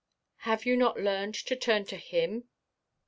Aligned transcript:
"Have 0.49 0.65
you 0.65 0.75
not 0.77 0.99
learned 0.99 1.35
to 1.35 1.55
turn 1.55 1.85
to 1.85 1.95
Him?" 1.97 2.45